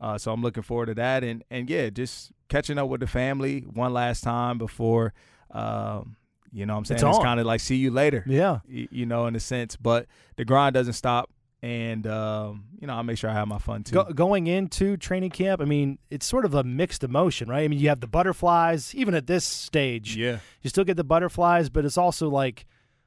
Uh, 0.00 0.18
so 0.18 0.32
I'm 0.32 0.42
looking 0.42 0.62
forward 0.62 0.86
to 0.86 0.94
that, 0.94 1.24
and 1.24 1.44
and 1.50 1.68
yeah, 1.70 1.88
just 1.90 2.32
catching 2.48 2.78
up 2.78 2.88
with 2.88 3.00
the 3.00 3.06
family 3.06 3.60
one 3.60 3.92
last 3.92 4.22
time 4.22 4.58
before, 4.58 5.14
um, 5.50 6.16
you 6.52 6.66
know, 6.66 6.74
what 6.74 6.78
I'm 6.78 6.84
saying 6.84 6.96
It's 6.98 7.16
it's, 7.16 7.24
kind 7.24 7.40
of 7.40 7.46
like 7.46 7.60
see 7.60 7.76
you 7.76 7.90
later, 7.90 8.22
Yeah. 8.26 8.58
y- 8.68 8.88
you 8.90 9.06
know, 9.06 9.26
in 9.26 9.34
a 9.34 9.40
sense. 9.40 9.76
But 9.76 10.06
the 10.36 10.44
grind 10.44 10.74
doesn't 10.74 10.92
stop, 10.94 11.30
and 11.64 12.06
um, 12.06 12.64
you 12.78 12.86
know, 12.86 12.94
I'll 12.94 13.02
make 13.02 13.16
sure 13.16 13.30
I 13.30 13.32
have 13.32 13.48
my 13.48 13.56
fun 13.56 13.84
too. 13.84 13.94
Go, 13.94 14.04
going 14.04 14.48
into 14.48 14.98
training 14.98 15.30
camp, 15.30 15.62
I 15.62 15.64
mean, 15.64 15.98
it's 16.10 16.26
sort 16.26 16.44
of 16.44 16.52
a 16.52 16.62
mixed 16.62 17.02
emotion, 17.02 17.48
right? 17.48 17.64
I 17.64 17.68
mean, 17.68 17.78
you 17.78 17.88
have 17.88 18.00
the 18.00 18.06
butterflies, 18.06 18.94
even 18.94 19.14
at 19.14 19.26
this 19.26 19.46
stage, 19.46 20.14
yeah, 20.14 20.40
you 20.60 20.68
still 20.68 20.84
get 20.84 20.98
the 20.98 21.04
butterflies, 21.04 21.70
but 21.70 21.86
it's 21.86 21.96
also 21.96 22.28
like, 22.28 22.66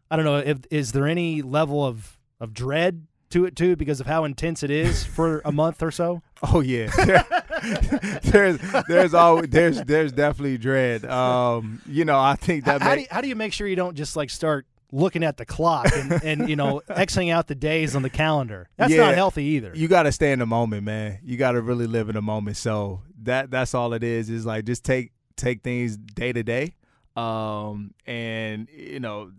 I 0.10 0.16
don't 0.16 0.26
know, 0.26 0.38
if 0.38 0.58
is 0.72 0.92
there 0.92 1.06
any 1.06 1.44
level 1.44 1.86
of 1.86 2.18
of 2.40 2.56
dread 2.56 3.06
to 3.30 3.46
it 3.46 3.56
too 3.56 3.76
because 3.76 4.00
of 4.00 4.08
how 4.08 4.24
intense 4.24 4.64
it 4.64 4.72
is 4.72 5.04
for 5.16 5.44
a 5.46 5.52
month 5.52 5.84
or 5.84 5.92
so? 5.92 6.24
oh 6.42 6.62
yeah. 6.62 6.90
there's 8.24 8.58
there's 8.88 9.14
always 9.14 9.50
there's 9.50 9.84
there's 9.84 10.12
definitely 10.12 10.58
dread. 10.58 11.06
Um, 11.06 11.80
you 11.86 12.06
know, 12.06 12.20
I 12.20 12.34
think 12.36 12.66
How, 12.66 12.80
that 12.80 12.82
how, 12.82 12.96
do 12.96 13.02
you, 13.02 13.08
how 13.12 13.22
do 13.22 13.28
you 13.28 13.36
make 13.36 13.54
sure 13.54 13.68
you 13.68 13.76
don't 13.76 13.96
just 13.96 14.16
like 14.16 14.32
start 14.32 14.66
looking 14.91 15.24
at 15.24 15.38
the 15.38 15.46
clock 15.46 15.88
and, 15.94 16.12
and 16.24 16.50
you 16.50 16.56
know 16.56 16.82
xing 16.89 17.32
out 17.32 17.48
the 17.48 17.56
days 17.56 17.96
on 17.96 18.01
the 18.03 18.10
calendar? 18.10 18.70
That's 18.77 18.91
Yeah. 18.94 19.06
not 19.06 19.15
healthy 19.15 19.44
either. 19.44 19.72
you 19.75 19.88
got 19.88 20.03
to 20.03 20.12
stay 20.12 20.32
in 20.32 20.39
the 20.39 20.46
moment, 20.46 20.84
man. 20.84 21.20
You 21.24 21.38
got 21.38 21.51
to 21.53 21.62
really 21.62 21.88
live 21.88 22.10
in 22.10 22.15
the 22.15 22.22
moment. 22.22 22.58
So 22.58 23.01
that 23.24 23.51
that's 23.51 23.74
all 23.74 23.94
it 23.94 24.03
is. 24.03 24.29
Is 24.29 24.46
like 24.46 24.65
just 24.65 24.84
take 24.86 25.12
take 25.36 25.62
things 25.63 25.98
day 25.98 26.32
to 26.34 26.44
day, 26.44 26.75
um, 27.15 27.94
and 28.06 28.67
you 28.72 29.00
know 29.00 29.32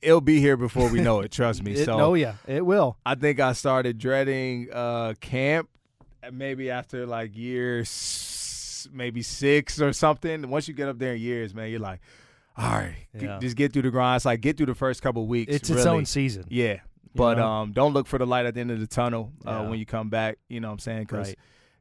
it'll 0.00 0.20
be 0.20 0.38
here 0.40 0.56
before 0.56 0.88
we 0.88 1.00
know 1.00 1.20
it. 1.20 1.30
Trust 1.32 1.62
me. 1.62 1.72
It- 1.76 1.84
so 1.84 1.98
oh 2.00 2.14
yeah, 2.14 2.34
it 2.46 2.64
will. 2.64 2.96
I 3.06 3.14
think 3.14 3.40
I 3.40 3.52
started 3.52 3.98
dreading 3.98 4.68
uh, 4.72 5.14
camp 5.20 5.68
maybe 6.32 6.70
after 6.70 7.06
like 7.06 7.36
years, 7.36 8.88
maybe 8.92 9.22
six 9.22 9.80
or 9.80 9.92
something. 9.92 10.48
Once 10.50 10.68
you 10.68 10.74
get 10.74 10.88
up 10.88 10.98
there 10.98 11.14
in 11.14 11.20
years, 11.20 11.54
man, 11.54 11.70
you're 11.70 11.80
like, 11.80 12.00
all 12.58 12.70
right, 12.72 12.96
Yeah. 13.14 13.38
just 13.40 13.56
get 13.56 13.72
through 13.72 13.82
the 13.82 13.90
grind. 13.90 14.16
It's 14.16 14.24
like 14.24 14.40
get 14.40 14.56
through 14.56 14.66
the 14.66 14.74
first 14.74 15.00
couple 15.02 15.26
weeks. 15.26 15.54
It's 15.54 15.70
its 15.70 15.86
own 15.86 16.04
season. 16.04 16.44
Yeah. 16.48 16.80
But 17.14 17.38
know? 17.38 17.46
um, 17.46 17.72
don't 17.72 17.94
look 17.94 18.06
for 18.06 18.18
the 18.18 18.26
light 18.26 18.46
at 18.46 18.54
the 18.54 18.60
end 18.60 18.70
of 18.70 18.80
the 18.80 18.86
tunnel 18.86 19.32
uh, 19.46 19.50
Yeah. 19.50 19.68
when 19.68 19.78
you 19.78 19.86
come 19.86 20.08
back. 20.10 20.38
You 20.48 20.60
know 20.60 20.68
what 20.68 20.72
I'm 20.74 20.78
saying? 20.80 21.02
Because 21.04 21.28
Right. 21.28 21.38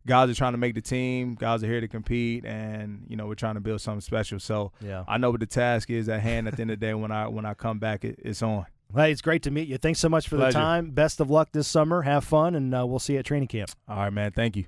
guys 0.08 0.30
are 0.30 0.34
trying 0.34 0.54
to 0.54 0.58
make 0.58 0.74
the 0.74 0.82
team. 0.82 1.36
Guys 1.36 1.64
are 1.64 1.68
here 1.68 1.82
to 1.82 1.88
compete, 1.88 2.46
and 2.46 3.06
you 3.10 3.16
know 3.18 3.28
we're 3.28 3.36
trying 3.36 3.56
to 3.56 3.60
build 3.60 3.82
something 3.82 4.02
special. 4.02 4.40
So 4.40 4.72
Yeah. 4.82 5.04
I 5.08 5.18
know 5.18 5.32
what 5.32 5.40
the 5.42 5.46
task 5.46 5.90
is 5.90 6.08
at 6.10 6.22
hand. 6.22 6.48
At 6.48 6.56
the 6.56 6.62
end 6.62 6.72
of 6.72 6.80
the 6.80 6.86
day, 6.86 6.94
when 6.94 7.12
I 7.12 7.28
when 7.28 7.46
I 7.46 7.54
come 7.56 7.78
back, 7.80 8.06
it, 8.06 8.20
it's 8.24 8.42
on. 8.42 8.66
Hey, 8.96 9.12
it's 9.12 9.22
great 9.22 9.44
to 9.44 9.52
meet 9.52 9.68
you. 9.68 9.78
Thanks 9.78 10.00
so 10.00 10.08
much 10.08 10.30
for 10.30 10.38
the 10.38 10.50
time. 10.50 10.92
Best 10.92 11.20
of 11.20 11.30
luck 11.30 11.50
this 11.52 11.68
summer. 11.68 12.04
Have 12.04 12.24
fun, 12.24 12.56
and 12.56 12.74
uh, 12.74 12.86
we'll 12.88 13.00
see 13.00 13.14
you 13.14 13.20
at 13.20 13.26
training 13.26 13.50
camp. 13.50 13.70
All 13.88 13.98
right, 13.98 14.14
man. 14.14 14.32
Thank 14.32 14.56
you. 14.56 14.68